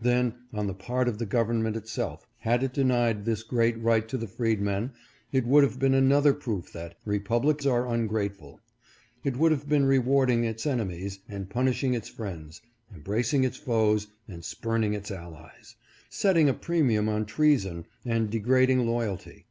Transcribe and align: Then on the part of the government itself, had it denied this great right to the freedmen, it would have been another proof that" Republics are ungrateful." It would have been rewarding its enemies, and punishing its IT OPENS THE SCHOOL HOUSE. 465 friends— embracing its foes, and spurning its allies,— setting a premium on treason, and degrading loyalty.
Then 0.00 0.34
on 0.52 0.66
the 0.66 0.74
part 0.74 1.06
of 1.06 1.18
the 1.18 1.24
government 1.24 1.76
itself, 1.76 2.26
had 2.38 2.64
it 2.64 2.72
denied 2.74 3.24
this 3.24 3.44
great 3.44 3.80
right 3.80 4.08
to 4.08 4.18
the 4.18 4.26
freedmen, 4.26 4.90
it 5.30 5.46
would 5.46 5.62
have 5.62 5.78
been 5.78 5.94
another 5.94 6.34
proof 6.34 6.72
that" 6.72 6.96
Republics 7.04 7.64
are 7.64 7.86
ungrateful." 7.86 8.58
It 9.22 9.36
would 9.36 9.52
have 9.52 9.68
been 9.68 9.84
rewarding 9.84 10.42
its 10.42 10.66
enemies, 10.66 11.20
and 11.28 11.48
punishing 11.48 11.94
its 11.94 12.08
IT 12.08 12.14
OPENS 12.14 12.16
THE 12.18 12.54
SCHOOL 12.54 12.96
HOUSE. 12.96 13.04
465 13.04 13.04
friends— 13.04 13.26
embracing 13.38 13.44
its 13.44 13.56
foes, 13.56 14.12
and 14.26 14.44
spurning 14.44 14.94
its 14.94 15.10
allies,— 15.12 15.76
setting 16.08 16.48
a 16.48 16.54
premium 16.54 17.08
on 17.08 17.24
treason, 17.24 17.84
and 18.04 18.28
degrading 18.30 18.84
loyalty. 18.84 19.46